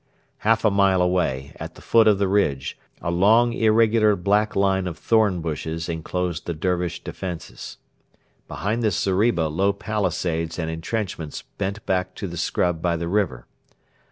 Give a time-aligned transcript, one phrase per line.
[0.39, 4.87] Half a mile away, at the foot of the ridge, a long irregular black line
[4.87, 7.77] of thorn bushes enclosed the Dervish defences.
[8.47, 13.45] Behind this zeriba low palisades and entrenchments bent back to the scrub by the river.